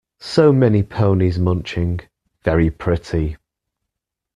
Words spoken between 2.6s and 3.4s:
pretty!